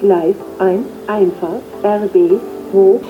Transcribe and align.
Gleis 0.00 0.34
1, 0.58 0.86
Einfahrt, 1.08 1.62
RB, 1.82 2.40
hoch. 2.72 3.00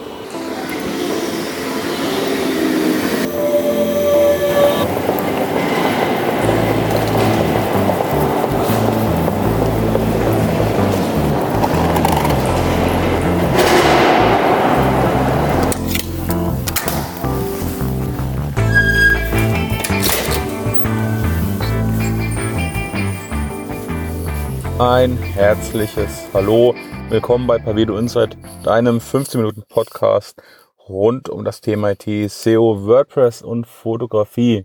Ein 24.80 25.18
herzliches 25.18 26.24
Hallo. 26.32 26.74
Willkommen 27.10 27.46
bei 27.46 27.58
Pavedo 27.58 27.98
Insight, 27.98 28.38
deinem 28.64 28.98
15 28.98 29.38
Minuten 29.38 29.62
Podcast 29.68 30.42
rund 30.88 31.28
um 31.28 31.44
das 31.44 31.60
Thema 31.60 31.90
IT, 31.90 32.30
SEO, 32.30 32.86
WordPress 32.86 33.42
und 33.42 33.66
Fotografie. 33.66 34.64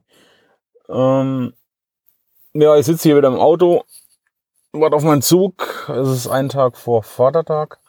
Ähm, 0.88 1.52
ja, 2.54 2.78
ich 2.78 2.86
sitze 2.86 3.10
hier 3.10 3.18
wieder 3.18 3.28
im 3.28 3.36
Auto, 3.36 3.84
warte 4.72 4.96
auf 4.96 5.04
meinen 5.04 5.22
Zug. 5.22 5.90
Es 5.90 6.08
ist 6.08 6.30
ein 6.30 6.48
Tag 6.48 6.78
vor 6.78 7.04
Vatertag. 7.04 7.80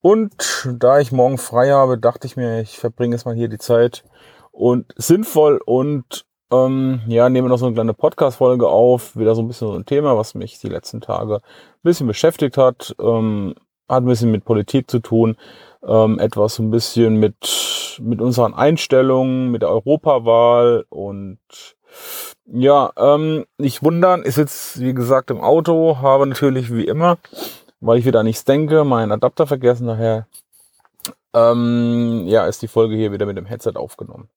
Und 0.00 0.66
da 0.78 0.98
ich 0.98 1.12
morgen 1.12 1.36
frei 1.36 1.72
habe, 1.72 1.98
dachte 1.98 2.26
ich 2.26 2.38
mir, 2.38 2.62
ich 2.62 2.78
verbringe 2.78 3.14
jetzt 3.14 3.26
mal 3.26 3.34
hier 3.34 3.48
die 3.48 3.58
Zeit 3.58 4.02
und 4.50 4.94
sinnvoll 4.96 5.60
und 5.62 6.24
ähm, 6.52 7.00
ja, 7.08 7.28
nehmen 7.28 7.46
wir 7.46 7.50
noch 7.50 7.58
so 7.58 7.66
eine 7.66 7.74
kleine 7.74 7.94
Podcast-Folge 7.94 8.68
auf. 8.68 9.16
Wieder 9.16 9.34
so 9.34 9.42
ein 9.42 9.48
bisschen 9.48 9.68
so 9.68 9.74
ein 9.74 9.86
Thema, 9.86 10.16
was 10.16 10.34
mich 10.34 10.58
die 10.58 10.68
letzten 10.68 11.00
Tage 11.00 11.36
ein 11.36 11.82
bisschen 11.82 12.06
beschäftigt 12.06 12.56
hat. 12.58 12.94
Ähm, 13.00 13.54
hat 13.88 14.02
ein 14.02 14.06
bisschen 14.06 14.30
mit 14.30 14.44
Politik 14.44 14.90
zu 14.90 15.00
tun. 15.00 15.36
Ähm, 15.86 16.18
etwas 16.18 16.58
ein 16.58 16.70
bisschen 16.70 17.16
mit, 17.16 17.98
mit 18.00 18.20
unseren 18.20 18.54
Einstellungen, 18.54 19.50
mit 19.50 19.62
der 19.62 19.70
Europawahl 19.70 20.84
und 20.88 21.38
ja, 22.46 22.92
ähm, 22.96 23.44
nicht 23.58 23.82
wundern, 23.82 24.22
ist 24.22 24.36
jetzt 24.36 24.80
wie 24.80 24.94
gesagt 24.94 25.30
im 25.30 25.40
Auto, 25.40 25.98
habe 26.00 26.26
natürlich 26.26 26.72
wie 26.72 26.86
immer, 26.86 27.18
weil 27.80 27.98
ich 27.98 28.04
wieder 28.04 28.22
nichts 28.22 28.44
denke, 28.44 28.84
meinen 28.84 29.12
Adapter 29.12 29.46
vergessen, 29.46 29.86
daher 29.86 30.26
ähm, 31.34 32.24
ja, 32.26 32.46
ist 32.46 32.62
die 32.62 32.68
Folge 32.68 32.96
hier 32.96 33.12
wieder 33.12 33.26
mit 33.26 33.36
dem 33.36 33.46
Headset 33.46 33.72
aufgenommen. 33.76 34.28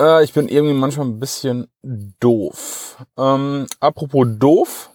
Äh, 0.00 0.24
ich 0.24 0.32
bin 0.32 0.48
irgendwie 0.48 0.74
manchmal 0.74 1.06
ein 1.06 1.20
bisschen 1.20 1.68
doof. 1.82 3.04
Ähm, 3.18 3.66
apropos 3.78 4.26
doof. 4.38 4.90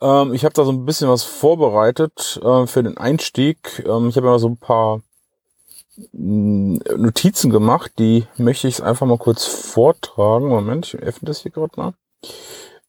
Ähm, 0.00 0.32
ich 0.34 0.44
habe 0.44 0.54
da 0.54 0.64
so 0.64 0.72
ein 0.72 0.86
bisschen 0.86 1.08
was 1.08 1.22
vorbereitet 1.22 2.40
äh, 2.42 2.66
für 2.66 2.82
den 2.82 2.96
Einstieg. 2.96 3.84
Ähm, 3.86 4.08
ich 4.08 4.16
habe 4.16 4.28
ja 4.28 4.38
so 4.38 4.48
ein 4.48 4.56
paar 4.56 5.02
mm, 6.12 6.78
Notizen 6.96 7.50
gemacht, 7.50 7.92
die 7.98 8.26
möchte 8.36 8.66
ich 8.66 8.82
einfach 8.82 9.06
mal 9.06 9.18
kurz 9.18 9.44
vortragen. 9.44 10.48
Moment, 10.48 10.86
ich 10.86 10.96
öffne 10.96 11.26
das 11.26 11.40
hier 11.40 11.52
gerade 11.52 11.72
mal. 11.76 11.92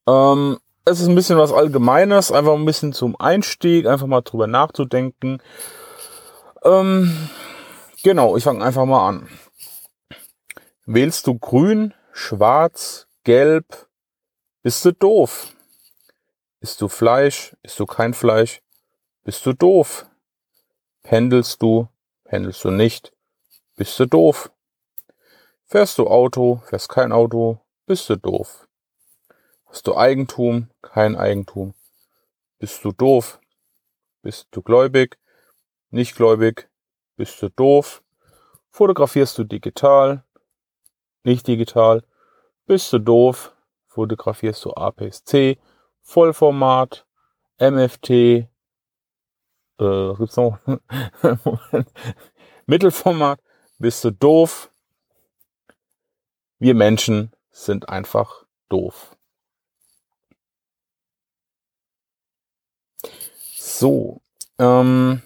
Ähm, 0.08 0.58
es 0.85 1.02
ist 1.02 1.08
ein 1.08 1.15
bisschen 1.15 1.38
was 1.38 1.52
Allgemeines, 1.52 2.31
einfach 2.31 2.53
ein 2.53 2.65
bisschen 2.65 2.93
zum 2.93 3.19
Einstieg, 3.19 3.88
einfach 3.88 4.08
mal 4.08 4.21
drüber 4.21 4.47
nachzudenken. 4.47 5.41
Ähm, 6.63 7.30
genau, 8.03 8.38
ich 8.38 8.43
fange 8.45 8.63
einfach 8.63 8.85
mal 8.85 9.08
an. 9.08 9.27
Wählst 10.89 11.27
du 11.27 11.38
grün, 11.38 11.93
schwarz, 12.13 13.09
gelb, 13.25 13.89
bist 14.63 14.85
du 14.85 14.93
doof. 14.93 15.53
Isst 16.61 16.80
du 16.80 16.88
Fleisch, 16.88 17.57
isst 17.61 17.77
du 17.81 17.85
kein 17.85 18.13
Fleisch, 18.13 18.61
bist 19.25 19.45
du 19.45 19.52
doof. 19.52 20.05
Pendelst 21.03 21.61
du, 21.61 21.89
pendelst 22.23 22.63
du 22.63 22.71
nicht, 22.71 23.11
bist 23.75 23.99
du 23.99 24.05
doof. 24.05 24.49
Fährst 25.65 25.97
du 25.97 26.08
Auto, 26.08 26.61
fährst 26.70 26.87
kein 26.87 27.11
Auto, 27.11 27.59
bist 27.86 28.09
du 28.09 28.15
doof. 28.15 28.65
Hast 29.65 29.87
du 29.87 29.97
Eigentum, 29.97 30.70
kein 30.81 31.17
Eigentum, 31.17 31.73
bist 32.59 32.81
du 32.86 32.93
doof. 32.93 33.42
Bist 34.21 34.47
du 34.52 34.61
gläubig, 34.61 35.17
nicht 35.89 36.15
gläubig, 36.15 36.70
bist 37.17 37.42
du 37.42 37.49
doof. 37.49 38.02
Fotografierst 38.70 39.37
du 39.37 39.43
digital, 39.43 40.23
nicht 41.27 41.48
digital, 41.48 42.04
bist 42.65 42.92
du 42.92 42.99
doof, 42.99 43.54
fotografierst 43.86 44.65
du 44.65 44.73
APS-C, 44.73 45.60
Vollformat, 46.02 47.05
MFT, 47.60 48.10
äh, 48.10 48.48
gibt's 50.17 50.38
noch? 50.38 50.58
Mittelformat, 52.65 53.39
bist 53.77 54.04
du 54.04 54.11
doof. 54.11 54.71
Wir 56.60 56.73
Menschen 56.73 57.32
sind 57.52 57.89
einfach 57.89 58.45
doof. 58.70 59.15
So, 63.55 64.21
ähm, 64.58 65.21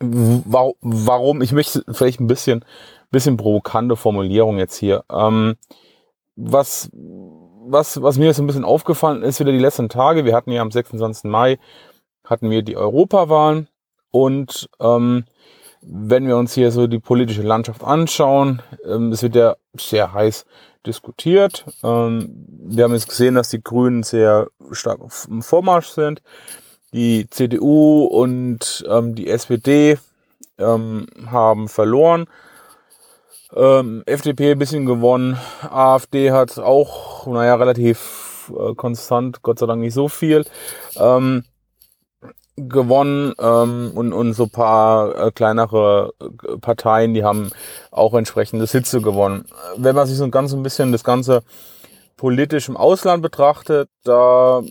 warum, 0.00 1.42
ich 1.42 1.52
möchte 1.52 1.84
vielleicht 1.92 2.20
ein 2.20 2.26
bisschen 2.26 2.64
bisschen 3.14 3.36
provokante 3.36 3.96
Formulierung 3.96 4.58
jetzt 4.58 4.76
hier. 4.76 5.04
Ähm, 5.10 5.56
was, 6.36 6.90
was, 6.92 8.02
was 8.02 8.18
mir 8.18 8.26
jetzt 8.26 8.40
ein 8.40 8.46
bisschen 8.46 8.64
aufgefallen 8.64 9.22
ist, 9.22 9.40
wieder 9.40 9.52
die 9.52 9.58
letzten 9.58 9.88
Tage, 9.88 10.24
wir 10.24 10.34
hatten 10.34 10.50
ja 10.50 10.60
am 10.60 10.70
26. 10.70 11.24
Mai, 11.30 11.58
hatten 12.24 12.50
wir 12.50 12.62
die 12.62 12.76
Europawahlen 12.76 13.68
und 14.10 14.68
ähm, 14.80 15.24
wenn 15.80 16.26
wir 16.26 16.36
uns 16.36 16.54
hier 16.54 16.70
so 16.70 16.86
die 16.86 16.98
politische 16.98 17.42
Landschaft 17.42 17.84
anschauen, 17.84 18.62
ähm, 18.84 19.12
es 19.12 19.22
wird 19.22 19.36
ja 19.36 19.56
sehr 19.74 20.12
heiß 20.12 20.46
diskutiert. 20.86 21.64
Ähm, 21.82 22.46
wir 22.48 22.84
haben 22.84 22.94
jetzt 22.94 23.08
gesehen, 23.08 23.34
dass 23.34 23.50
die 23.50 23.62
Grünen 23.62 24.02
sehr 24.02 24.48
stark 24.72 25.00
im 25.28 25.42
Vormarsch 25.42 25.88
sind. 25.88 26.22
Die 26.92 27.28
CDU 27.28 28.04
und 28.04 28.84
ähm, 28.88 29.14
die 29.14 29.28
SPD 29.28 29.98
ähm, 30.58 31.06
haben 31.26 31.68
verloren. 31.68 32.26
Ähm, 33.54 34.02
FDP 34.06 34.52
ein 34.52 34.58
bisschen 34.58 34.86
gewonnen. 34.86 35.38
AfD 35.62 36.32
hat 36.32 36.58
auch, 36.58 37.26
naja, 37.26 37.54
relativ 37.54 38.50
äh, 38.50 38.74
konstant, 38.74 39.42
Gott 39.42 39.58
sei 39.58 39.66
Dank 39.66 39.80
nicht 39.80 39.94
so 39.94 40.08
viel. 40.08 40.44
Ähm, 40.96 41.44
gewonnen 42.56 43.34
ähm, 43.40 43.92
und, 43.94 44.12
und 44.12 44.32
so 44.34 44.46
paar 44.46 45.26
äh, 45.26 45.30
kleinere 45.32 46.12
äh, 46.20 46.56
Parteien, 46.58 47.14
die 47.14 47.24
haben 47.24 47.50
auch 47.90 48.14
entsprechende 48.14 48.66
Sitze 48.66 49.00
gewonnen. 49.00 49.46
Wenn 49.76 49.96
man 49.96 50.06
sich 50.06 50.16
so 50.16 50.28
ganz 50.30 50.52
ein 50.52 50.62
bisschen 50.62 50.92
das 50.92 51.02
Ganze 51.02 51.42
politisch 52.16 52.68
im 52.68 52.76
Ausland 52.76 53.22
betrachtet, 53.22 53.88
da 54.04 54.62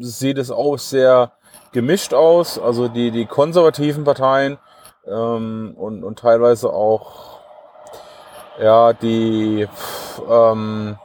sieht 0.00 0.38
es 0.38 0.50
auch 0.52 0.78
sehr 0.78 1.32
gemischt 1.72 2.14
aus. 2.14 2.58
Also 2.60 2.88
die, 2.88 3.10
die 3.10 3.26
konservativen 3.26 4.04
Parteien 4.04 4.58
ähm, 5.06 5.74
und, 5.76 6.04
und 6.04 6.18
teilweise 6.20 6.72
auch 6.72 7.31
ja, 8.60 8.92
die, 8.92 9.66
ähm, 10.28 10.96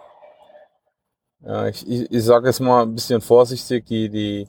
ja, 1.42 1.68
ich, 1.68 1.88
ich, 1.88 2.12
ich 2.12 2.24
sage 2.24 2.48
jetzt 2.48 2.60
mal 2.60 2.84
ein 2.84 2.96
bisschen 2.96 3.22
vorsichtig, 3.22 3.86
die, 3.86 4.10
die 4.10 4.48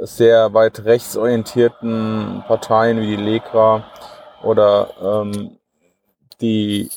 sehr 0.00 0.52
weit 0.54 0.84
rechtsorientierten 0.84 2.44
Parteien 2.46 3.00
wie 3.00 3.16
die 3.16 3.22
Legra 3.22 3.84
oder 4.42 5.22
ähm, 5.24 5.58
die 6.40 6.90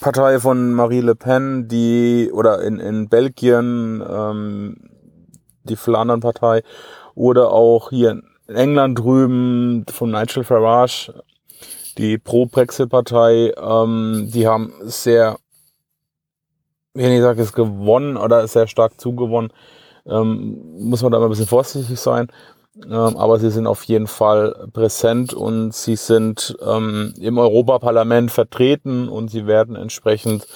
Partei 0.00 0.40
von 0.40 0.74
Marie 0.74 1.00
Le 1.00 1.14
Pen, 1.14 1.68
die 1.68 2.30
oder 2.32 2.62
in, 2.62 2.80
in 2.80 3.08
Belgien 3.08 4.02
ähm, 4.08 4.90
die 5.64 5.76
Flandern-Partei 5.76 6.62
oder 7.14 7.50
auch 7.52 7.90
hier 7.90 8.10
in 8.10 8.54
England 8.54 8.98
drüben 8.98 9.84
von 9.88 10.10
Nigel 10.10 10.44
Farage, 10.44 11.12
die 11.98 12.18
Pro-Brexit-Partei, 12.18 13.52
ähm, 13.56 14.28
die 14.32 14.46
haben 14.46 14.72
sehr, 14.82 15.38
wenn 16.94 17.12
ich 17.12 17.20
sage, 17.20 17.42
es 17.42 17.52
gewonnen 17.52 18.16
oder 18.16 18.46
sehr 18.48 18.66
stark 18.66 19.00
zugewonnen. 19.00 19.52
Ähm, 20.06 20.78
muss 20.78 21.02
man 21.02 21.12
da 21.12 21.18
mal 21.18 21.26
ein 21.26 21.30
bisschen 21.30 21.46
vorsichtig 21.46 21.98
sein. 21.98 22.28
Ähm, 22.84 23.16
aber 23.16 23.38
sie 23.38 23.50
sind 23.50 23.66
auf 23.66 23.84
jeden 23.84 24.06
Fall 24.06 24.68
präsent 24.72 25.32
und 25.32 25.74
sie 25.74 25.96
sind 25.96 26.56
ähm, 26.60 27.14
im 27.18 27.38
Europaparlament 27.38 28.30
vertreten 28.30 29.08
und 29.08 29.28
sie 29.28 29.46
werden 29.46 29.76
entsprechend 29.76 30.46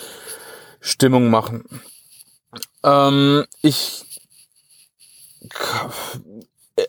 Stimmung 0.81 1.31
machen. 1.31 1.65
Ähm, 2.85 3.47
ich, 3.63 4.05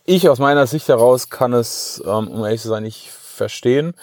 ich 0.06 0.28
aus 0.28 0.40
meiner 0.40 0.68
Sicht 0.68 0.90
heraus 0.90 1.30
kann 1.30 1.54
es, 1.54 2.04
ähm, 2.06 2.28
um 2.28 2.44
ehrlich 2.44 2.62
zu 2.62 2.68
sein, 2.68 2.84
nicht 2.84 3.10
verstehen 3.10 3.94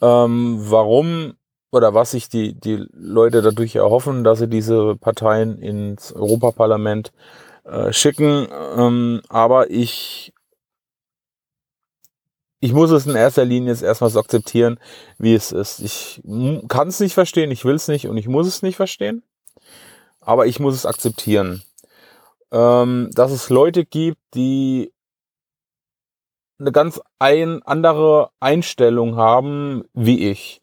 ähm, 0.00 0.56
warum 0.58 1.34
oder 1.70 1.92
was 1.92 2.12
sich 2.12 2.28
die, 2.28 2.54
die 2.54 2.86
Leute 2.92 3.42
dadurch 3.42 3.74
erhoffen, 3.74 4.22
dass 4.22 4.38
sie 4.38 4.48
diese 4.48 4.96
Parteien 4.96 5.58
ins 5.58 6.12
Europaparlament 6.12 7.12
äh, 7.64 7.92
schicken. 7.92 8.46
Ähm, 8.76 9.22
aber 9.28 9.70
ich 9.70 10.32
ich 12.64 12.72
muss 12.72 12.90
es 12.90 13.06
in 13.06 13.14
erster 13.14 13.44
Linie 13.44 13.72
jetzt 13.72 13.82
erstmal 13.82 14.08
so 14.08 14.18
akzeptieren, 14.18 14.78
wie 15.18 15.34
es 15.34 15.52
ist. 15.52 15.80
Ich 15.80 16.22
kann 16.68 16.88
es 16.88 16.98
nicht 16.98 17.12
verstehen, 17.12 17.50
ich 17.50 17.66
will 17.66 17.74
es 17.74 17.88
nicht 17.88 18.08
und 18.08 18.16
ich 18.16 18.26
muss 18.26 18.46
es 18.46 18.62
nicht 18.62 18.76
verstehen. 18.76 19.22
Aber 20.20 20.46
ich 20.46 20.60
muss 20.60 20.74
es 20.74 20.86
akzeptieren. 20.86 21.62
Ähm, 22.50 23.10
dass 23.12 23.32
es 23.32 23.50
Leute 23.50 23.84
gibt, 23.84 24.18
die 24.34 24.93
eine 26.58 26.72
ganz 26.72 27.00
ein, 27.18 27.62
andere 27.64 28.30
Einstellung 28.40 29.16
haben 29.16 29.84
wie 29.92 30.30
ich. 30.30 30.60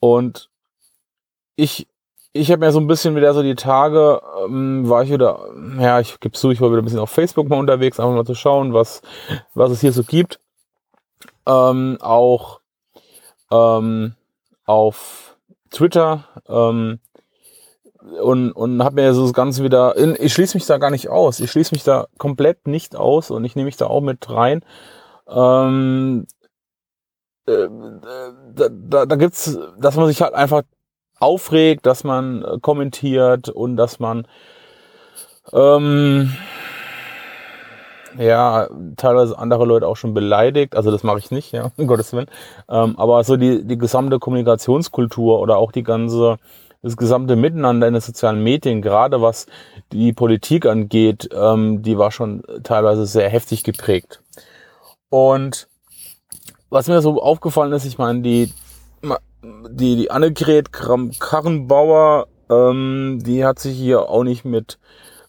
Und 0.00 0.50
ich, 1.56 1.88
ich 2.32 2.50
habe 2.50 2.64
mir 2.64 2.72
so 2.72 2.80
ein 2.80 2.86
bisschen 2.86 3.14
wieder 3.16 3.34
so 3.34 3.42
die 3.42 3.54
Tage, 3.54 4.20
ähm, 4.44 4.88
war 4.88 5.02
ich 5.02 5.10
wieder, 5.10 5.48
ja, 5.78 6.00
ich 6.00 6.18
gebe 6.20 6.34
zu, 6.34 6.50
ich 6.50 6.60
war 6.60 6.70
wieder 6.70 6.82
ein 6.82 6.84
bisschen 6.84 7.00
auf 7.00 7.10
Facebook 7.10 7.48
mal 7.48 7.58
unterwegs, 7.58 8.00
einfach 8.00 8.14
mal 8.14 8.24
zu 8.24 8.34
schauen, 8.34 8.72
was, 8.72 9.02
was 9.54 9.70
es 9.70 9.80
hier 9.80 9.92
so 9.92 10.02
gibt. 10.02 10.40
Ähm, 11.46 11.98
auch 12.00 12.60
ähm, 13.50 14.14
auf 14.64 15.36
Twitter 15.70 16.24
ähm, 16.48 17.00
und, 18.20 18.52
und 18.52 18.82
habe 18.82 18.96
mir 18.96 19.14
so 19.14 19.22
das 19.22 19.32
Ganze 19.32 19.62
wieder, 19.62 19.96
in, 19.96 20.16
ich 20.18 20.32
schließe 20.32 20.56
mich 20.56 20.66
da 20.66 20.78
gar 20.78 20.90
nicht 20.90 21.08
aus, 21.08 21.40
ich 21.40 21.50
schließe 21.50 21.74
mich 21.74 21.84
da 21.84 22.06
komplett 22.18 22.66
nicht 22.66 22.96
aus 22.96 23.30
und 23.30 23.44
ich 23.44 23.56
nehme 23.56 23.66
mich 23.66 23.76
da 23.76 23.86
auch 23.86 24.00
mit 24.00 24.28
rein. 24.30 24.64
Ähm, 25.34 26.26
äh, 27.46 27.68
da, 28.54 28.68
da, 28.70 29.06
da 29.06 29.16
gibt's, 29.16 29.58
dass 29.78 29.96
man 29.96 30.06
sich 30.06 30.22
halt 30.22 30.34
einfach 30.34 30.62
aufregt, 31.18 31.86
dass 31.86 32.04
man 32.04 32.42
äh, 32.42 32.58
kommentiert 32.60 33.48
und 33.48 33.76
dass 33.76 33.98
man 34.00 34.26
ähm, 35.52 36.32
ja 38.18 38.68
teilweise 38.96 39.38
andere 39.38 39.64
Leute 39.64 39.86
auch 39.86 39.96
schon 39.96 40.14
beleidigt. 40.14 40.76
Also 40.76 40.90
das 40.90 41.02
mache 41.02 41.18
ich 41.18 41.30
nicht, 41.30 41.52
ja, 41.52 41.70
um 41.76 41.86
Gottes 41.86 42.12
Willen. 42.12 42.28
Ähm, 42.68 42.98
aber 42.98 43.22
so 43.24 43.36
die, 43.36 43.64
die 43.64 43.78
gesamte 43.78 44.18
Kommunikationskultur 44.18 45.40
oder 45.40 45.56
auch 45.56 45.72
die 45.72 45.82
ganze 45.82 46.38
das 46.84 46.96
gesamte 46.96 47.36
Miteinander 47.36 47.86
in 47.86 47.94
den 47.94 48.00
sozialen 48.00 48.42
Medien, 48.42 48.82
gerade 48.82 49.22
was 49.22 49.46
die 49.92 50.12
Politik 50.12 50.66
angeht, 50.66 51.28
ähm, 51.32 51.82
die 51.82 51.96
war 51.96 52.10
schon 52.10 52.42
teilweise 52.64 53.06
sehr 53.06 53.28
heftig 53.28 53.62
geprägt. 53.62 54.20
Und 55.12 55.68
was 56.70 56.88
mir 56.88 57.02
so 57.02 57.22
aufgefallen 57.22 57.74
ist, 57.74 57.84
ich 57.84 57.98
meine, 57.98 58.22
die, 58.22 58.50
die, 59.68 59.96
die 59.96 60.10
Annegret 60.10 60.72
Karrenbauer, 60.72 62.28
ähm, 62.48 63.18
die 63.22 63.44
hat 63.44 63.58
sich 63.58 63.76
hier 63.76 64.08
auch 64.08 64.24
nicht 64.24 64.46
mit 64.46 64.78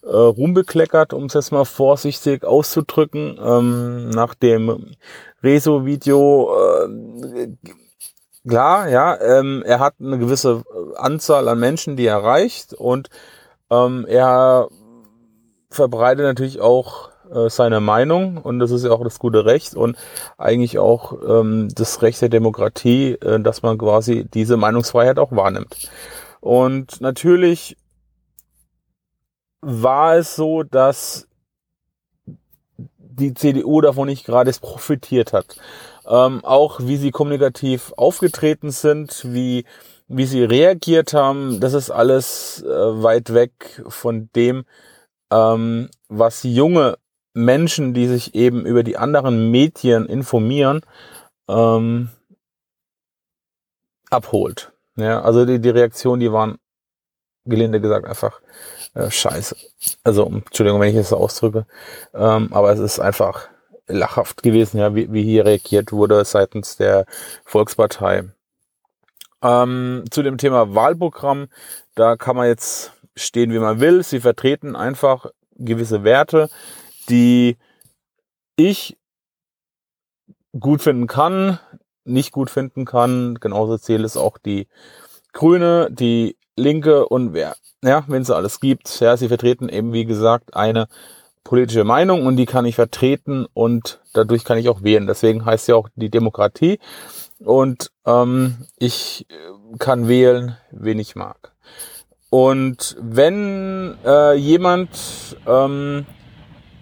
äh, 0.02 0.06
Ruhm 0.08 0.54
bekleckert, 0.54 1.12
um 1.12 1.26
es 1.26 1.34
jetzt 1.34 1.52
mal 1.52 1.66
vorsichtig 1.66 2.44
auszudrücken. 2.44 3.38
Ähm, 3.38 4.08
nach 4.08 4.34
dem 4.34 4.94
Rezo-Video, 5.42 6.56
äh, 6.86 7.48
klar, 8.48 8.88
ja, 8.88 9.20
ähm, 9.20 9.62
er 9.66 9.80
hat 9.80 9.96
eine 10.00 10.18
gewisse 10.18 10.62
Anzahl 10.96 11.46
an 11.46 11.60
Menschen, 11.60 11.96
die 11.96 12.06
er 12.06 12.20
erreicht 12.20 12.72
und 12.72 13.10
ähm, 13.68 14.06
er 14.08 14.66
verbreitet 15.68 16.24
natürlich 16.24 16.62
auch 16.62 17.10
äh, 17.32 17.48
seine 17.48 17.80
Meinung 17.80 18.38
und 18.38 18.58
das 18.58 18.70
ist 18.70 18.84
ja 18.84 18.90
auch 18.90 19.02
das 19.02 19.18
gute 19.18 19.44
Recht 19.44 19.74
und 19.74 19.96
eigentlich 20.38 20.78
auch 20.78 21.14
ähm, 21.26 21.68
das 21.74 22.02
Recht 22.02 22.20
der 22.22 22.28
Demokratie, 22.28 23.12
äh, 23.12 23.40
dass 23.40 23.62
man 23.62 23.78
quasi 23.78 24.26
diese 24.32 24.56
Meinungsfreiheit 24.56 25.18
auch 25.18 25.32
wahrnimmt. 25.32 25.90
Und 26.40 27.00
natürlich 27.00 27.76
war 29.60 30.16
es 30.16 30.36
so, 30.36 30.62
dass 30.62 31.26
die 32.98 33.34
CDU 33.34 33.80
davon 33.80 34.08
nicht 34.08 34.26
gerade 34.26 34.52
profitiert 34.60 35.32
hat. 35.32 35.56
Ähm, 36.06 36.44
auch 36.44 36.80
wie 36.80 36.96
sie 36.96 37.10
kommunikativ 37.10 37.92
aufgetreten 37.96 38.70
sind, 38.70 39.24
wie, 39.24 39.64
wie 40.08 40.26
sie 40.26 40.44
reagiert 40.44 41.14
haben, 41.14 41.60
das 41.60 41.72
ist 41.72 41.90
alles 41.90 42.62
äh, 42.62 42.68
weit 42.68 43.32
weg 43.32 43.82
von 43.88 44.28
dem, 44.36 44.64
ähm, 45.30 45.88
was 46.08 46.42
junge 46.42 46.98
Menschen, 47.34 47.94
die 47.94 48.06
sich 48.06 48.34
eben 48.34 48.64
über 48.64 48.82
die 48.82 48.96
anderen 48.96 49.50
Medien 49.50 50.06
informieren, 50.06 50.80
ähm, 51.48 52.10
abholt. 54.08 54.72
Ja, 54.96 55.20
also 55.22 55.44
die, 55.44 55.58
die 55.58 55.70
Reaktionen, 55.70 56.20
die 56.20 56.32
waren 56.32 56.58
gelinde 57.44 57.80
gesagt 57.80 58.06
einfach 58.06 58.40
äh, 58.94 59.10
scheiße. 59.10 59.56
Also, 60.04 60.26
Entschuldigung, 60.26 60.80
wenn 60.80 60.90
ich 60.90 60.96
es 60.96 61.10
so 61.10 61.16
ausdrücke, 61.16 61.66
ähm, 62.14 62.48
aber 62.52 62.72
es 62.72 62.78
ist 62.78 63.00
einfach 63.00 63.48
lachhaft 63.86 64.42
gewesen, 64.42 64.78
ja, 64.78 64.94
wie, 64.94 65.12
wie 65.12 65.22
hier 65.22 65.44
reagiert 65.44 65.92
wurde 65.92 66.24
seitens 66.24 66.76
der 66.76 67.04
Volkspartei. 67.44 68.24
Ähm, 69.42 70.04
zu 70.10 70.22
dem 70.22 70.38
Thema 70.38 70.74
Wahlprogramm, 70.74 71.48
da 71.94 72.16
kann 72.16 72.36
man 72.36 72.46
jetzt 72.46 72.92
stehen, 73.14 73.52
wie 73.52 73.58
man 73.58 73.80
will. 73.80 74.02
Sie 74.02 74.20
vertreten 74.20 74.74
einfach 74.74 75.26
gewisse 75.56 76.02
Werte, 76.02 76.48
die 77.08 77.56
ich 78.56 78.96
gut 80.58 80.82
finden 80.82 81.06
kann, 81.06 81.58
nicht 82.04 82.32
gut 82.32 82.50
finden 82.50 82.84
kann. 82.84 83.36
Genauso 83.40 83.78
zählt 83.78 84.04
es 84.04 84.16
auch 84.16 84.38
die 84.38 84.68
Grüne, 85.32 85.88
die 85.90 86.36
Linke 86.56 87.06
und 87.08 87.32
wer, 87.32 87.56
ja, 87.82 88.04
wenn 88.06 88.22
es 88.22 88.30
alles 88.30 88.60
gibt. 88.60 89.00
Ja, 89.00 89.16
sie 89.16 89.28
vertreten 89.28 89.68
eben, 89.68 89.92
wie 89.92 90.04
gesagt, 90.04 90.54
eine 90.54 90.86
politische 91.42 91.84
Meinung 91.84 92.26
und 92.26 92.36
die 92.36 92.46
kann 92.46 92.64
ich 92.64 92.76
vertreten 92.76 93.46
und 93.52 94.00
dadurch 94.14 94.44
kann 94.44 94.58
ich 94.58 94.68
auch 94.68 94.82
wählen. 94.82 95.06
Deswegen 95.06 95.44
heißt 95.44 95.68
ja 95.68 95.74
auch 95.74 95.88
die 95.94 96.10
Demokratie. 96.10 96.78
Und 97.40 97.90
ähm, 98.06 98.66
ich 98.78 99.26
kann 99.78 100.08
wählen, 100.08 100.56
wen 100.70 100.98
ich 100.98 101.16
mag. 101.16 101.52
Und 102.30 102.96
wenn 103.00 103.96
äh, 104.04 104.34
jemand 104.34 104.88
ähm, 105.46 106.06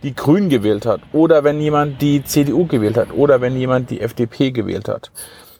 die 0.03 0.15
Grünen 0.15 0.49
gewählt 0.49 0.87
hat 0.87 1.01
oder 1.13 1.45
wenn 1.45 1.61
jemand 1.61 2.03
die 2.03 2.25
CDU 2.25 2.67
gewählt 2.67 2.97
hat 2.97 3.13
oder 3.13 3.41
wenn 3.41 3.57
jemand 3.57 3.91
die 3.91 4.01
FDP 4.01 4.51
gewählt 4.51 4.89
hat, 4.89 5.11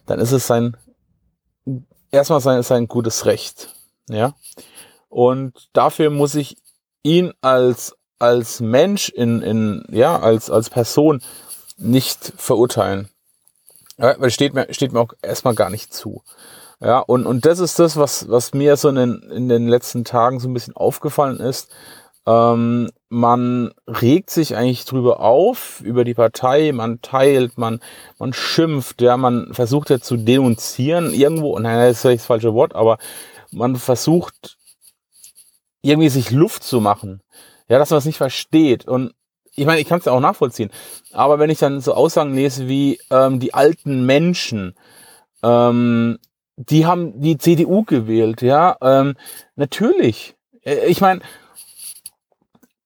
dann 0.07 0.19
ist 0.19 0.33
es 0.33 0.47
sein 0.47 0.77
erstmal 2.13 2.41
sein, 2.41 2.63
sein 2.63 2.87
gutes 2.87 3.27
Recht. 3.27 3.71
Ja. 4.09 4.35
Und 5.09 5.69
dafür 5.73 6.11
muss 6.11 6.35
ich 6.35 6.57
ihn 7.03 7.33
als, 7.41 7.97
als 8.19 8.61
Mensch 8.61 9.09
in, 9.09 9.43
in, 9.43 9.85
ja, 9.91 10.19
als, 10.21 10.51
als 10.51 10.71
Person 10.71 11.23
nicht 11.77 12.33
verurteilen. 12.37 13.09
Ja, 13.99 14.15
weil 14.19 14.31
steht 14.31 14.55
mir, 14.55 14.73
steht 14.73 14.93
mir 14.93 15.01
auch 15.01 15.13
erstmal 15.23 15.55
gar 15.55 15.71
nicht 15.71 15.93
zu. 15.93 16.23
Ja, 16.81 16.99
und, 16.99 17.27
und 17.27 17.47
das 17.47 17.59
ist 17.59 17.79
das, 17.79 17.97
was, 17.97 18.29
was 18.29 18.55
mir 18.55 18.77
so 18.77 18.89
in 18.89 18.97
den, 18.97 19.23
in 19.31 19.49
den 19.49 19.69
letzten 19.69 20.05
Tagen 20.05 20.41
so 20.41 20.49
ein 20.49 20.55
bisschen 20.55 20.75
aufgefallen 20.75 21.39
ist, 21.39 21.71
ähm, 22.27 22.91
man 23.09 23.73
regt 23.87 24.31
sich 24.31 24.57
eigentlich 24.57 24.85
drüber 24.85 25.21
auf, 25.21 25.81
über 25.81 26.05
die 26.05 26.15
Partei, 26.15 26.73
man 26.73 27.03
teilt, 27.03 27.59
man, 27.59 27.81
man 28.19 28.33
schimpft, 28.33 29.03
ja, 29.03 29.17
man 29.17 29.53
versucht 29.53 29.91
ja 29.91 30.01
zu 30.01 30.17
denunzieren 30.17 31.13
irgendwo, 31.13 31.59
nein, 31.59 31.79
das 31.79 31.97
ist 31.97 32.01
vielleicht 32.03 32.21
das 32.21 32.27
falsche 32.27 32.55
Wort, 32.55 32.75
aber 32.75 32.99
man 33.51 33.77
versucht 33.77 34.57
irgendwie 35.83 36.09
sich 36.09 36.31
Luft 36.31 36.63
zu 36.63 36.81
machen. 36.81 37.23
Ja, 37.69 37.79
dass 37.79 37.91
man 37.91 37.99
es 37.99 38.05
nicht 38.05 38.19
versteht. 38.19 38.87
Und 38.87 39.15
ich 39.55 39.67
meine, 39.67 39.81
ich 39.81 39.89
kann 39.89 39.99
es 39.99 40.05
ja 40.05 40.13
auch 40.13 40.21
nachvollziehen. 40.21 40.71
Aber 41.13 41.39
wenn 41.39 41.51
ich 41.51 41.59
dann 41.59 41.81
so 41.81 41.95
Aussagen 41.95 42.35
lese 42.35 42.69
wie 42.69 42.99
ähm, 43.11 43.41
die 43.41 43.55
alten 43.55 44.07
Menschen, 44.07 44.75
ähm, 45.43 46.19
die 46.57 46.87
haben 46.87 47.21
die 47.21 47.39
CDU 47.39 47.83
gewählt, 47.85 48.43
ja, 48.43 48.77
ähm, 48.81 49.17
natürlich. 49.57 50.37
Äh, 50.65 50.87
ich 50.87 51.01
meine, 51.01 51.21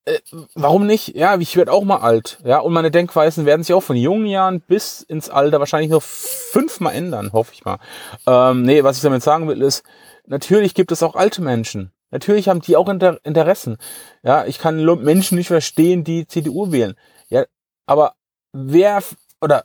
äh, 0.06 0.20
warum 0.54 0.86
nicht? 0.86 1.16
Ja, 1.16 1.36
ich 1.38 1.56
werde 1.56 1.72
auch 1.72 1.84
mal 1.84 1.98
alt. 1.98 2.38
Ja, 2.44 2.60
und 2.60 2.72
meine 2.72 2.90
Denkweisen 2.90 3.44
werden 3.44 3.62
sich 3.62 3.74
auch 3.74 3.82
von 3.82 3.96
jungen 3.96 4.26
Jahren 4.26 4.60
bis 4.60 5.02
ins 5.02 5.28
Alter 5.28 5.58
wahrscheinlich 5.58 5.90
noch 5.90 6.02
fünfmal 6.02 6.94
ändern, 6.94 7.32
hoffe 7.32 7.52
ich 7.52 7.64
mal. 7.64 7.78
Ähm, 8.26 8.62
nee, 8.62 8.84
was 8.84 8.96
ich 8.96 9.02
damit 9.02 9.22
sagen 9.22 9.48
will, 9.48 9.60
ist, 9.62 9.82
natürlich 10.26 10.74
gibt 10.74 10.92
es 10.92 11.02
auch 11.02 11.16
alte 11.16 11.42
Menschen. 11.42 11.92
Natürlich 12.10 12.48
haben 12.48 12.60
die 12.60 12.76
auch 12.76 12.88
Inter 12.88 13.18
Interessen. 13.24 13.78
Ja, 14.22 14.46
ich 14.46 14.58
kann 14.58 14.84
Menschen 15.02 15.36
nicht 15.36 15.48
verstehen, 15.48 16.04
die 16.04 16.26
CDU 16.26 16.70
wählen. 16.70 16.94
Ja, 17.28 17.44
aber 17.86 18.14
wer 18.52 19.02
oder 19.40 19.64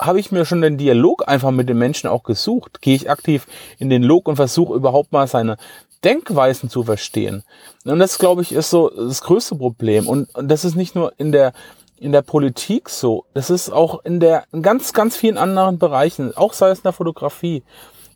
habe 0.00 0.20
ich 0.20 0.30
mir 0.30 0.44
schon 0.44 0.60
den 0.60 0.78
Dialog 0.78 1.26
einfach 1.26 1.50
mit 1.50 1.68
den 1.68 1.78
Menschen 1.78 2.08
auch 2.08 2.22
gesucht? 2.22 2.80
Gehe 2.80 2.94
ich 2.94 3.10
aktiv 3.10 3.46
in 3.78 3.90
den 3.90 4.02
Log 4.02 4.28
und 4.28 4.36
versuche 4.36 4.74
überhaupt 4.74 5.12
mal 5.12 5.26
seine 5.26 5.56
Denkweisen 6.04 6.70
zu 6.70 6.84
verstehen. 6.84 7.42
Und 7.84 7.98
das, 7.98 8.18
glaube 8.18 8.42
ich, 8.42 8.52
ist 8.52 8.70
so 8.70 8.90
das 8.90 9.22
größte 9.22 9.56
Problem. 9.56 10.06
Und, 10.06 10.34
und 10.34 10.48
das 10.48 10.64
ist 10.64 10.76
nicht 10.76 10.94
nur 10.94 11.12
in 11.18 11.32
der, 11.32 11.52
in 11.96 12.12
der 12.12 12.22
Politik 12.22 12.88
so. 12.88 13.24
Das 13.34 13.50
ist 13.50 13.70
auch 13.70 14.04
in 14.04 14.20
der, 14.20 14.44
in 14.52 14.62
ganz, 14.62 14.92
ganz 14.92 15.16
vielen 15.16 15.38
anderen 15.38 15.78
Bereichen. 15.78 16.36
Auch 16.36 16.52
sei 16.52 16.70
es 16.70 16.78
in 16.78 16.84
der 16.84 16.92
Fotografie. 16.92 17.64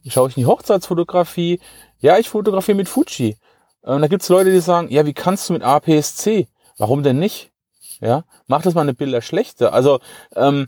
Schaue 0.06 0.28
ich 0.28 0.36
in 0.36 0.42
die 0.42 0.46
Hochzeitsfotografie. 0.46 1.60
Ja, 2.00 2.18
ich 2.18 2.28
fotografiere 2.28 2.76
mit 2.76 2.88
Fuji. 2.88 3.36
Und 3.82 4.02
da 4.02 4.08
gibt's 4.08 4.28
Leute, 4.28 4.52
die 4.52 4.60
sagen, 4.60 4.88
ja, 4.90 5.06
wie 5.06 5.12
kannst 5.12 5.48
du 5.48 5.52
mit 5.52 5.62
APS-C? 5.62 6.46
Warum 6.78 7.02
denn 7.02 7.18
nicht? 7.18 7.50
Ja, 8.00 8.24
mach 8.46 8.62
das 8.62 8.74
mal 8.74 8.80
eine 8.80 8.94
Bilder 8.94 9.22
schlechter. 9.22 9.72
Also, 9.72 10.00
ähm, 10.34 10.66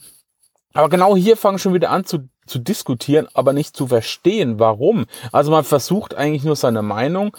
aber 0.75 0.88
genau 0.88 1.16
hier 1.16 1.37
fangen 1.37 1.59
schon 1.59 1.73
wieder 1.73 1.90
an 1.90 2.04
zu, 2.04 2.28
zu 2.47 2.59
diskutieren, 2.59 3.28
aber 3.33 3.52
nicht 3.52 3.76
zu 3.76 3.87
verstehen, 3.87 4.59
warum. 4.59 5.07
Also 5.33 5.50
man 5.50 5.64
versucht 5.64 6.14
eigentlich 6.14 6.45
nur 6.45 6.57
seine 6.57 6.83
Meinung 6.83 7.35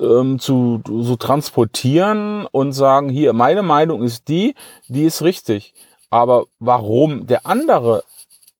ähm, 0.00 0.38
zu 0.38 0.82
so 0.86 1.16
transportieren 1.16 2.46
und 2.46 2.72
sagen, 2.72 3.10
hier, 3.10 3.34
meine 3.34 3.62
Meinung 3.62 4.02
ist 4.02 4.28
die, 4.28 4.54
die 4.88 5.04
ist 5.04 5.22
richtig. 5.22 5.74
Aber 6.10 6.46
warum 6.58 7.26
der 7.26 7.46
andere 7.46 8.04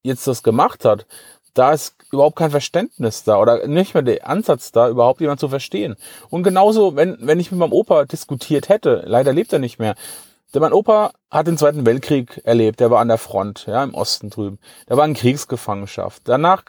jetzt 0.02 0.26
das 0.26 0.42
gemacht 0.42 0.84
hat, 0.84 1.06
da 1.54 1.72
ist 1.72 1.96
überhaupt 2.12 2.36
kein 2.36 2.50
Verständnis 2.50 3.24
da 3.24 3.38
oder 3.40 3.66
nicht 3.66 3.94
mehr 3.94 4.02
der 4.02 4.28
Ansatz 4.28 4.70
da, 4.70 4.88
überhaupt 4.88 5.20
jemand 5.20 5.40
zu 5.40 5.48
verstehen. 5.48 5.96
Und 6.28 6.42
genauso, 6.42 6.96
wenn, 6.96 7.16
wenn 7.20 7.40
ich 7.40 7.50
mit 7.50 7.58
meinem 7.58 7.72
Opa 7.72 8.04
diskutiert 8.04 8.68
hätte, 8.68 9.02
leider 9.06 9.32
lebt 9.32 9.52
er 9.52 9.58
nicht 9.58 9.78
mehr, 9.78 9.94
denn 10.54 10.62
mein 10.62 10.72
Opa 10.72 11.12
hat 11.30 11.46
den 11.46 11.58
Zweiten 11.58 11.84
Weltkrieg 11.84 12.40
erlebt, 12.44 12.80
der 12.80 12.90
war 12.90 13.00
an 13.00 13.08
der 13.08 13.18
Front, 13.18 13.66
ja, 13.66 13.82
im 13.84 13.94
Osten 13.94 14.30
drüben. 14.30 14.58
Der 14.88 14.96
war 14.96 15.04
in 15.04 15.14
Kriegsgefangenschaft. 15.14 16.22
Danach 16.24 16.64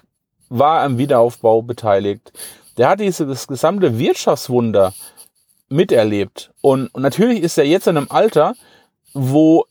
war 0.49 0.79
er 0.79 0.85
im 0.85 0.97
Wiederaufbau 0.97 1.61
beteiligt. 1.61 2.33
Der 2.77 2.89
hat 2.89 2.99
dieses 2.99 3.47
gesamte 3.47 3.97
Wirtschaftswunder 3.97 4.93
miterlebt. 5.69 6.51
Und, 6.61 6.87
und 6.93 7.01
natürlich 7.01 7.41
ist 7.41 7.57
er 7.57 7.65
jetzt 7.65 7.87
in 7.87 7.97
einem 7.97 8.07
Alter, 8.09 8.55
wo 9.13 9.65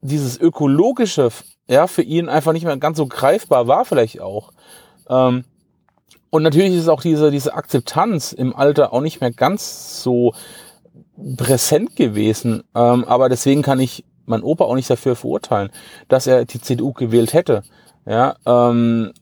dieses 0.00 0.38
ökologische 0.38 1.30
ja, 1.68 1.86
für 1.86 2.02
ihn 2.02 2.28
einfach 2.28 2.52
nicht 2.52 2.64
mehr 2.64 2.76
ganz 2.76 2.96
so 2.96 3.06
greifbar 3.06 3.66
war, 3.66 3.84
vielleicht 3.84 4.20
auch. 4.20 4.52
Ähm, 5.08 5.44
und 6.30 6.42
natürlich 6.42 6.74
ist 6.74 6.88
auch 6.88 7.02
diese, 7.02 7.30
diese 7.30 7.54
Akzeptanz 7.54 8.32
im 8.32 8.56
Alter 8.56 8.92
auch 8.92 9.00
nicht 9.00 9.20
mehr 9.20 9.32
ganz 9.32 10.02
so 10.02 10.34
präsent 11.36 11.96
gewesen. 11.96 12.62
Ähm, 12.74 13.04
aber 13.04 13.28
deswegen 13.28 13.62
kann 13.62 13.80
ich 13.80 14.04
mein 14.26 14.42
Opa 14.42 14.64
auch 14.64 14.74
nicht 14.74 14.90
dafür 14.90 15.16
verurteilen, 15.16 15.70
dass 16.08 16.26
er 16.26 16.44
die 16.44 16.60
CDU 16.60 16.92
gewählt 16.92 17.32
hätte. 17.32 17.62
Ja, 18.06 18.36
ähm, 18.46 19.12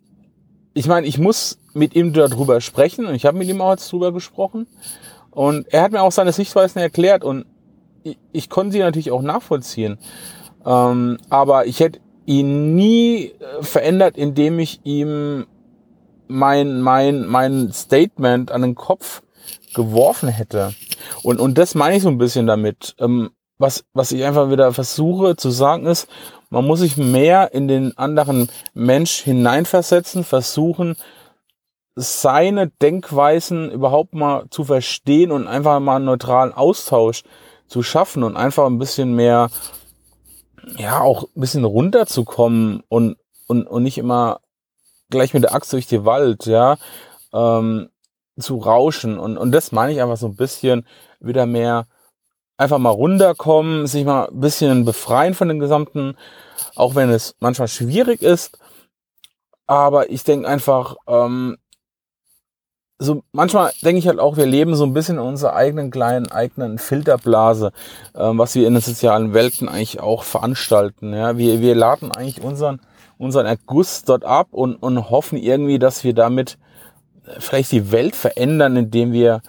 ich 0.73 0.87
meine, 0.87 1.07
ich 1.07 1.19
muss 1.19 1.59
mit 1.75 1.95
ihm 1.95 2.13
darüber 2.13 2.61
sprechen 2.61 3.07
und 3.07 3.15
ich 3.15 3.27
habe 3.27 3.39
mit 3.39 3.49
ihm 3.49 3.61
auch 3.61 3.73
jetzt 3.73 3.91
drüber 3.91 4.13
gesprochen. 4.13 4.67
Und 5.31 5.73
er 5.73 5.83
hat 5.83 5.93
mir 5.93 6.03
auch 6.03 6.13
seine 6.13 6.33
Sichtweisen 6.33 6.81
erklärt 6.81 7.25
und 7.25 7.47
ich, 8.03 8.19
ich 8.33 8.51
konnte 8.51 8.73
sie 8.73 8.79
natürlich 8.81 9.11
auch 9.11 9.23
nachvollziehen. 9.23 9.99
Ähm, 10.65 11.19
aber 11.29 11.67
ich 11.67 11.81
hätte 11.81 12.01
ihn 12.27 12.75
nie 12.75 13.33
äh, 13.39 13.63
verändert, 13.63 14.17
indem 14.17 14.59
ich 14.59 14.81
ihm 14.85 15.47
mein, 16.29 16.81
mein, 16.81 17.27
mein 17.27 17.73
Statement 17.73 18.53
an 18.53 18.63
den 18.63 18.75
Kopf 18.75 19.23
geworfen 19.75 20.29
hätte. 20.29 20.75
Und, 21.23 21.41
und 21.41 21.59
das 21.59 21.75
meine 21.75 21.97
ich 21.97 22.03
so 22.03 22.09
ein 22.09 22.19
bisschen 22.19 22.47
damit. 22.47 22.95
Ähm, 22.99 23.31
was, 23.59 23.85
was 23.93 24.13
ich 24.13 24.25
einfach 24.25 24.51
wieder 24.51 24.73
versuche 24.73 25.37
zu 25.37 25.51
sagen 25.51 25.87
ist, 25.87 26.09
man 26.49 26.67
muss 26.67 26.81
sich 26.81 26.97
mehr 26.97 27.53
in 27.53 27.69
den 27.69 27.97
anderen 27.99 28.49
Mensch 28.75 29.21
hineinversetzen, 29.21 30.25
versuchen, 30.25 30.97
seine 31.95 32.69
Denkweisen 32.69 33.71
überhaupt 33.71 34.15
mal 34.15 34.47
zu 34.51 34.65
verstehen 34.65 35.31
und 35.31 35.47
einfach 35.47 35.79
mal 35.81 35.97
einen 35.97 36.07
neutralen 36.07 36.53
Austausch 36.53 37.23
zu 37.67 37.83
schaffen 37.83 38.23
und 38.23 38.37
einfach 38.37 38.67
ein 38.67 38.79
bisschen 38.79 39.15
mehr 39.15 39.51
ja, 40.77 41.01
auch 41.01 41.25
ein 41.25 41.41
bisschen 41.41 41.65
runterzukommen 41.65 42.83
und, 42.89 43.17
und, 43.47 43.67
und 43.67 43.83
nicht 43.83 43.99
immer 43.99 44.41
gleich 45.11 45.35
mit 45.35 45.43
der 45.43 45.55
Axt 45.55 45.73
durch 45.73 45.87
den 45.87 46.05
Wald, 46.05 46.47
ja, 46.47 46.77
ähm, 47.33 47.91
zu 48.39 48.59
rauschen. 48.59 49.19
Und, 49.19 49.37
und 49.37 49.53
das 49.53 49.73
meine 49.73 49.93
ich 49.93 50.01
einfach 50.01 50.17
so 50.17 50.27
ein 50.29 50.37
bisschen 50.37 50.87
wieder 51.21 51.47
mehr 51.47 51.87
einfach 52.57 52.79
mal 52.79 52.91
runterkommen, 52.91 53.87
sich 53.87 54.05
mal 54.05 54.29
ein 54.29 54.41
bisschen 54.41 54.85
befreien 54.85 55.35
von 55.35 55.49
dem 55.49 55.61
Gesamten, 55.61 56.15
auch 56.75 56.95
wenn 56.95 57.09
es 57.11 57.35
manchmal 57.41 57.69
schwierig 57.69 58.23
ist. 58.23 58.59
Aber 59.67 60.11
ich 60.11 60.25
denke 60.25 60.47
einfach, 60.47 60.97
ähm, 61.07 61.57
so 62.99 63.23
manchmal 63.33 63.73
denke 63.83 63.99
ich 63.99 64.07
halt 64.07 64.19
auch, 64.19 64.37
wir 64.37 64.45
leben 64.45 64.75
so 64.75 64.85
ein 64.85 64.93
bisschen 64.93 65.17
in 65.17 65.23
unserer 65.23 65.55
eigenen 65.55 65.91
kleinen 65.91 66.31
eigenen 66.31 66.79
Filterblase, 66.79 67.73
ähm, 68.15 68.37
was 68.37 68.55
wir 68.55 68.67
in 68.67 68.75
den 68.75 68.83
sozialen 68.83 69.33
Welten 69.33 69.69
eigentlich 69.69 70.01
auch 70.01 70.23
veranstalten. 70.23 71.15
Ja, 71.15 71.39
wir 71.39 71.61
wir 71.61 71.75
laden 71.75 72.13
eigentlich 72.13 72.43
unseren 72.43 72.81
unseren 73.17 73.47
Erguss 73.47 74.05
dort 74.05 74.25
ab 74.25 74.49
und 74.51 74.77
und 74.77 75.09
hoffen 75.09 75.39
irgendwie, 75.39 75.79
dass 75.79 76.05
wir 76.05 76.13
damit 76.13 76.59
vielleicht 77.39 77.73
die 77.73 77.93
Welt 77.93 78.17
verändern, 78.17 78.77
indem 78.77 79.13
wir 79.13 79.43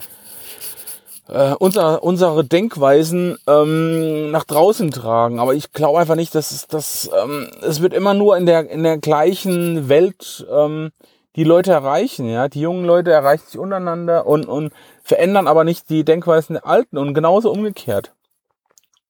äh, 1.27 1.53
unser, 1.59 2.03
unsere 2.03 2.43
Denkweisen 2.43 3.37
ähm, 3.47 4.31
nach 4.31 4.43
draußen 4.43 4.91
tragen. 4.91 5.39
Aber 5.39 5.53
ich 5.53 5.71
glaube 5.71 5.99
einfach 5.99 6.15
nicht, 6.15 6.35
dass 6.35 6.51
es, 6.51 6.67
dass, 6.67 7.09
ähm, 7.23 7.49
es 7.61 7.81
wird 7.81 7.93
immer 7.93 8.13
nur 8.13 8.37
in 8.37 8.45
der 8.45 8.69
in 8.69 8.83
der 8.83 8.97
gleichen 8.97 9.89
Welt 9.89 10.45
ähm, 10.51 10.91
die 11.35 11.45
Leute 11.45 11.71
erreichen, 11.71 12.27
ja. 12.27 12.49
Die 12.49 12.59
jungen 12.59 12.85
Leute 12.85 13.11
erreichen 13.11 13.45
sich 13.47 13.57
untereinander 13.57 14.27
und, 14.27 14.45
und 14.45 14.73
verändern 15.03 15.47
aber 15.47 15.63
nicht 15.63 15.89
die 15.89 16.03
Denkweisen 16.03 16.55
der 16.55 16.65
Alten 16.65 16.97
und 16.97 17.13
genauso 17.13 17.51
umgekehrt. 17.51 18.13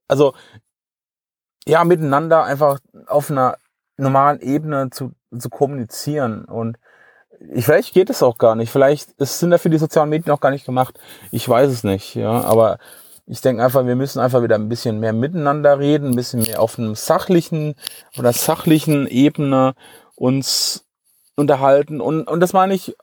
also 0.08 0.34
ja, 1.66 1.84
miteinander 1.84 2.44
einfach 2.44 2.80
auf 3.06 3.30
einer 3.30 3.58
normalen 3.98 4.40
Ebene 4.40 4.90
zu, 4.90 5.12
zu 5.36 5.50
kommunizieren. 5.50 6.46
Und 6.46 6.78
ich, 7.52 7.66
vielleicht 7.66 7.92
geht 7.92 8.10
es 8.10 8.22
auch 8.22 8.38
gar 8.38 8.54
nicht. 8.54 8.70
Vielleicht 8.70 9.10
ist, 9.20 9.38
sind 9.38 9.50
dafür 9.50 9.70
die 9.70 9.78
sozialen 9.78 10.08
Medien 10.08 10.32
auch 10.32 10.40
gar 10.40 10.50
nicht 10.50 10.64
gemacht. 10.64 10.98
Ich 11.30 11.48
weiß 11.48 11.70
es 11.70 11.84
nicht, 11.84 12.14
ja. 12.14 12.40
Aber 12.42 12.78
ich 13.30 13.42
denke 13.42 13.62
einfach, 13.62 13.86
wir 13.86 13.96
müssen 13.96 14.20
einfach 14.20 14.42
wieder 14.42 14.54
ein 14.54 14.70
bisschen 14.70 15.00
mehr 15.00 15.12
miteinander 15.12 15.78
reden, 15.78 16.10
ein 16.10 16.16
bisschen 16.16 16.40
mehr 16.40 16.62
auf 16.62 16.78
einem 16.78 16.94
sachlichen, 16.94 17.74
einer 18.16 18.32
sachlichen 18.32 19.06
Ebene 19.06 19.74
uns 20.14 20.86
unterhalten. 21.36 22.00
Und, 22.00 22.26
und 22.26 22.40
das 22.40 22.54
meine 22.54 22.72
ich 22.72 22.96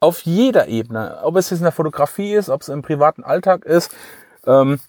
auf 0.00 0.20
jeder 0.22 0.68
Ebene. 0.68 1.18
Ob 1.22 1.36
es 1.36 1.50
jetzt 1.50 1.58
in 1.58 1.64
der 1.64 1.72
Fotografie 1.72 2.32
ist, 2.32 2.48
ob 2.48 2.62
es 2.62 2.70
im 2.70 2.80
privaten 2.80 3.22
Alltag 3.22 3.66
ist. 3.66 3.94
Ähm, 4.46 4.80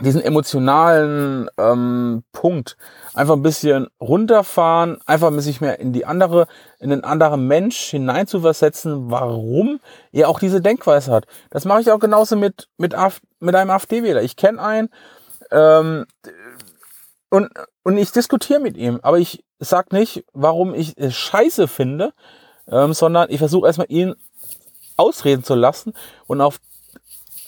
diesen 0.00 0.22
emotionalen 0.22 1.50
ähm, 1.58 2.24
Punkt 2.32 2.76
einfach 3.14 3.34
ein 3.34 3.42
bisschen 3.42 3.88
runterfahren, 4.00 4.98
einfach 5.04 5.28
ein 5.28 5.36
bisschen 5.36 5.58
mehr 5.60 5.78
in 5.80 5.92
die 5.92 6.06
andere, 6.06 6.46
in 6.78 6.90
den 6.90 7.04
anderen 7.04 7.46
Mensch 7.46 7.78
hineinzuversetzen, 7.90 9.10
warum 9.10 9.80
er 10.10 10.28
auch 10.30 10.38
diese 10.38 10.62
Denkweise 10.62 11.12
hat. 11.12 11.26
Das 11.50 11.66
mache 11.66 11.82
ich 11.82 11.90
auch 11.90 11.98
genauso 11.98 12.36
mit 12.36 12.68
mit, 12.78 12.94
Af 12.94 13.20
mit 13.38 13.54
einem 13.54 13.70
AfD-Wähler. 13.70 14.22
Ich 14.22 14.36
kenne 14.36 14.62
einen 14.62 14.88
ähm, 15.50 16.06
und 17.28 17.50
und 17.82 17.98
ich 17.98 18.12
diskutiere 18.12 18.60
mit 18.60 18.76
ihm, 18.76 18.98
aber 19.02 19.18
ich 19.18 19.44
sag 19.58 19.92
nicht, 19.92 20.24
warum 20.32 20.74
ich 20.74 20.96
es 20.96 21.14
scheiße 21.14 21.68
finde, 21.68 22.14
ähm, 22.66 22.94
sondern 22.94 23.30
ich 23.30 23.38
versuche 23.38 23.66
erstmal 23.66 23.90
ihn 23.90 24.14
ausreden 24.96 25.44
zu 25.44 25.54
lassen 25.54 25.92
und 26.26 26.40
auf 26.40 26.60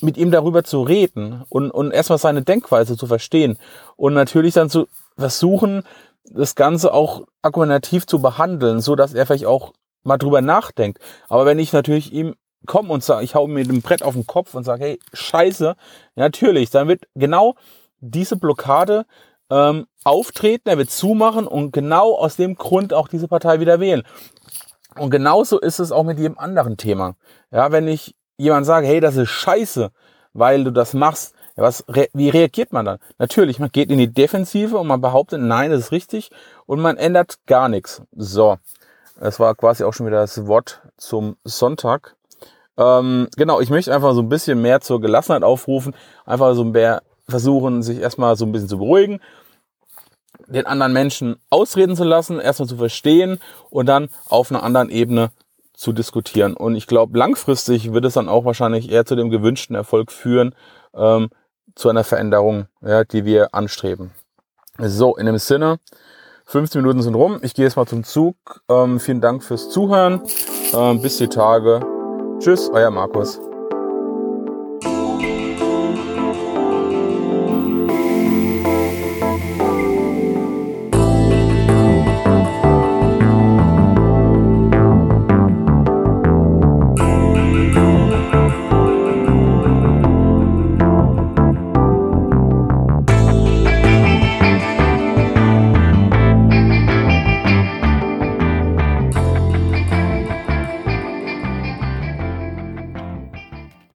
mit 0.04 0.16
ihm 0.16 0.30
darüber 0.30 0.64
zu 0.64 0.82
reden 0.82 1.42
und, 1.48 1.70
und 1.70 1.90
erstmal 1.90 2.18
seine 2.18 2.42
Denkweise 2.42 2.96
zu 2.96 3.06
verstehen 3.06 3.58
und 3.96 4.14
natürlich 4.14 4.54
dann 4.54 4.70
zu 4.70 4.86
versuchen, 5.16 5.82
das 6.24 6.54
Ganze 6.54 6.92
auch 6.92 7.26
argumentativ 7.42 8.06
zu 8.06 8.20
behandeln, 8.20 8.80
so 8.80 8.96
dass 8.96 9.14
er 9.14 9.26
vielleicht 9.26 9.46
auch 9.46 9.72
mal 10.02 10.18
drüber 10.18 10.40
nachdenkt. 10.40 10.98
Aber 11.28 11.46
wenn 11.46 11.58
ich 11.58 11.72
natürlich 11.72 12.12
ihm 12.12 12.34
komme 12.66 12.92
und 12.92 13.04
sage, 13.04 13.24
ich 13.24 13.34
hau 13.34 13.46
mir 13.46 13.64
dem 13.64 13.82
Brett 13.82 14.02
auf 14.02 14.14
den 14.14 14.26
Kopf 14.26 14.54
und 14.54 14.64
sage, 14.64 14.84
hey, 14.84 15.00
scheiße, 15.12 15.76
natürlich, 16.14 16.70
dann 16.70 16.88
wird 16.88 17.04
genau 17.14 17.54
diese 18.00 18.36
Blockade 18.36 19.06
ähm, 19.50 19.86
auftreten, 20.02 20.68
er 20.68 20.78
wird 20.78 20.90
zumachen 20.90 21.46
und 21.46 21.72
genau 21.72 22.14
aus 22.14 22.36
dem 22.36 22.54
Grund 22.54 22.92
auch 22.92 23.08
diese 23.08 23.28
Partei 23.28 23.60
wieder 23.60 23.80
wählen. 23.80 24.02
Und 24.96 25.10
genauso 25.10 25.58
ist 25.58 25.78
es 25.78 25.92
auch 25.92 26.04
mit 26.04 26.18
jedem 26.18 26.38
anderen 26.38 26.76
Thema. 26.76 27.16
Ja, 27.50 27.72
wenn 27.72 27.88
ich 27.88 28.14
jemand 28.36 28.66
sage, 28.66 28.86
hey, 28.86 29.00
das 29.00 29.16
ist 29.16 29.30
scheiße, 29.30 29.90
weil 30.32 30.64
du 30.64 30.70
das 30.70 30.94
machst, 30.94 31.34
was, 31.56 31.84
wie 32.12 32.30
reagiert 32.30 32.72
man 32.72 32.84
dann? 32.84 32.98
Natürlich, 33.18 33.60
man 33.60 33.70
geht 33.70 33.90
in 33.90 33.98
die 33.98 34.12
Defensive 34.12 34.76
und 34.76 34.88
man 34.88 35.00
behauptet, 35.00 35.40
nein, 35.40 35.70
das 35.70 35.80
ist 35.80 35.92
richtig 35.92 36.30
und 36.66 36.80
man 36.80 36.96
ändert 36.96 37.38
gar 37.46 37.68
nichts. 37.68 38.02
So, 38.12 38.56
das 39.20 39.38
war 39.38 39.54
quasi 39.54 39.84
auch 39.84 39.92
schon 39.92 40.06
wieder 40.06 40.20
das 40.20 40.46
Wort 40.46 40.82
zum 40.96 41.36
Sonntag. 41.44 42.16
Ähm, 42.76 43.28
genau, 43.36 43.60
ich 43.60 43.70
möchte 43.70 43.94
einfach 43.94 44.14
so 44.14 44.22
ein 44.22 44.28
bisschen 44.28 44.60
mehr 44.60 44.80
zur 44.80 45.00
Gelassenheit 45.00 45.44
aufrufen, 45.44 45.94
einfach 46.26 46.54
so 46.54 46.64
mehr 46.64 47.02
versuchen, 47.28 47.82
sich 47.84 48.00
erstmal 48.00 48.36
so 48.36 48.44
ein 48.44 48.52
bisschen 48.52 48.68
zu 48.68 48.78
beruhigen, 48.78 49.20
den 50.48 50.66
anderen 50.66 50.92
Menschen 50.92 51.36
ausreden 51.50 51.94
zu 51.94 52.04
lassen, 52.04 52.40
erstmal 52.40 52.68
zu 52.68 52.76
verstehen 52.76 53.38
und 53.70 53.86
dann 53.86 54.08
auf 54.28 54.50
einer 54.50 54.64
anderen 54.64 54.90
Ebene 54.90 55.30
zu 55.74 55.92
diskutieren. 55.92 56.54
Und 56.56 56.76
ich 56.76 56.86
glaube, 56.86 57.18
langfristig 57.18 57.92
wird 57.92 58.04
es 58.04 58.14
dann 58.14 58.28
auch 58.28 58.44
wahrscheinlich 58.44 58.90
eher 58.90 59.04
zu 59.04 59.16
dem 59.16 59.30
gewünschten 59.30 59.76
Erfolg 59.76 60.10
führen, 60.12 60.54
ähm, 60.94 61.28
zu 61.74 61.88
einer 61.88 62.04
Veränderung, 62.04 62.66
ja, 62.80 63.04
die 63.04 63.24
wir 63.24 63.54
anstreben. 63.54 64.12
So, 64.78 65.16
in 65.16 65.26
dem 65.26 65.38
Sinne, 65.38 65.78
15 66.46 66.82
Minuten 66.82 67.02
sind 67.02 67.14
rum. 67.14 67.38
Ich 67.42 67.54
gehe 67.54 67.64
jetzt 67.64 67.76
mal 67.76 67.86
zum 67.86 68.04
Zug. 68.04 68.36
Ähm, 68.68 69.00
vielen 69.00 69.20
Dank 69.20 69.42
fürs 69.42 69.70
Zuhören. 69.70 70.22
Ähm, 70.72 71.00
bis 71.00 71.18
die 71.18 71.28
Tage. 71.28 71.80
Tschüss, 72.38 72.70
euer 72.72 72.90
Markus. 72.90 73.40